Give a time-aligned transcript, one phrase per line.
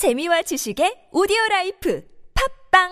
[0.00, 2.00] 재미와 지식의 오디오 라이프
[2.72, 2.88] 팟빵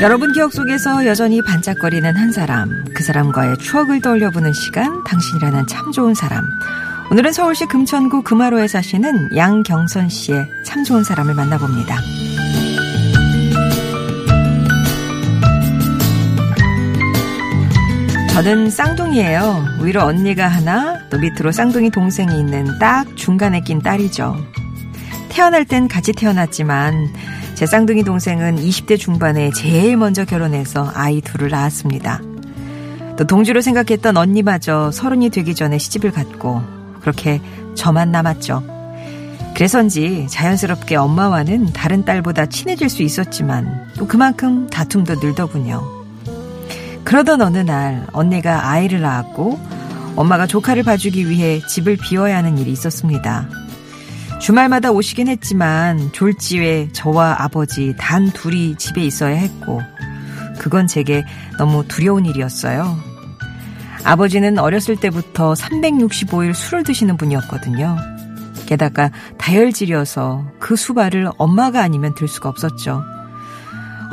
[0.00, 6.14] 여러분 기억 속에서 여전히 반짝거리는 한 사람, 그 사람과의 추억을 떠올려보는 시간, 당신이라는 참 좋은
[6.14, 6.44] 사람.
[7.12, 12.00] 오늘은 서울시 금천구 금하로에 사시는 양경선 씨의 참 좋은 사람을 만나봅니다.
[18.34, 19.64] 저는 쌍둥이에요.
[19.80, 24.36] 위로 언니가 하나, 또 밑으로 쌍둥이 동생이 있는 딱 중간에 낀 딸이죠.
[25.28, 27.12] 태어날 땐 같이 태어났지만
[27.54, 32.20] 제 쌍둥이 동생은 20대 중반에 제일 먼저 결혼해서 아이 둘을 낳았습니다.
[33.16, 36.60] 또 동주로 생각했던 언니마저 서른이 되기 전에 시집을 갔고
[37.02, 37.40] 그렇게
[37.76, 38.64] 저만 남았죠.
[39.54, 46.03] 그래서인지 자연스럽게 엄마와는 다른 딸보다 친해질 수 있었지만 또 그만큼 다툼도 늘더군요.
[47.04, 49.58] 그러던 어느 날 언니가 아이를 낳았고
[50.16, 53.48] 엄마가 조카를 봐주기 위해 집을 비워야 하는 일이 있었습니다.
[54.40, 59.80] 주말마다 오시긴 했지만 졸지에 저와 아버지 단 둘이 집에 있어야 했고
[60.58, 61.24] 그건 제게
[61.58, 62.98] 너무 두려운 일이었어요.
[64.04, 67.96] 아버지는 어렸을 때부터 365일 술을 드시는 분이었거든요.
[68.66, 73.02] 게다가 다혈질이어서 그 수발을 엄마가 아니면 들 수가 없었죠.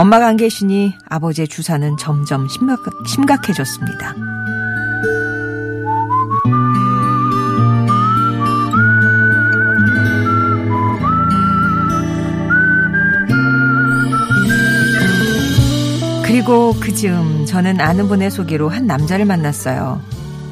[0.02, 4.16] 엄마가 안 계시니 아버지의 주사는 점점 심각, 심각해졌습니다.
[16.26, 20.02] 그리고 그 즈음 저는 아는 분의 소개로 한 남자를 만났어요.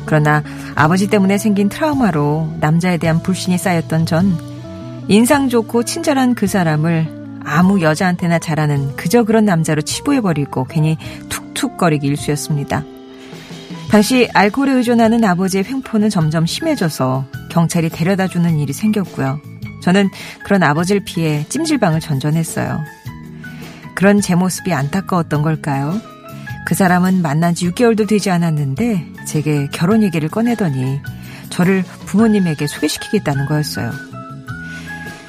[0.06, 0.44] 그러나
[0.75, 4.38] 아버지 때문에 생긴 트라우마로 남자에 대한 불신이 쌓였던 전
[5.08, 7.19] 인상 좋고 친절한 그 사람을
[7.50, 10.97] 아무 여자한테나 잘하는 그저 그런 남자로 치부해버리고 괜히
[11.30, 12.83] 툭툭거리기 일쑤였습니다.
[13.89, 19.41] 당시 알코올에 의존하는 아버지의 횡포는 점점 심해져서 경찰이 데려다 주는 일이 생겼고요.
[19.81, 20.09] 저는
[20.44, 22.84] 그런 아버지를 피해 찜질방을 전전했어요.
[23.96, 26.00] 그런 제 모습이 안타까웠던 걸까요?
[26.68, 31.02] 그 사람은 만난 지 6개월도 되지 않았는데 제게 결혼 얘기를 꺼내더니
[31.50, 33.91] 저를 부모님에게 소개시키겠다는 거였어요.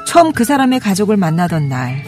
[0.07, 2.05] 처음 그 사람의 가족을 만나던 날,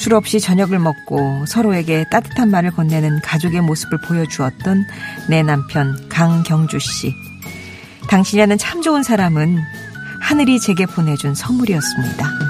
[0.00, 4.86] 술 없이 저녁을 먹고 서로에게 따뜻한 말을 건네는 가족의 모습을 보여주었던
[5.28, 7.14] 내 남편 강경주 씨.
[8.08, 9.58] 당신이라는 참 좋은 사람은
[10.22, 12.49] 하늘이 제게 보내준 선물이었습니다.